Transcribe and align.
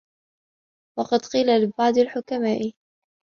وَقَدْ 0.99 1.25
قِيلَ 1.25 1.61
لِبَعْضِ 1.63 1.97
الْحُكَمَاءِ 1.97 2.71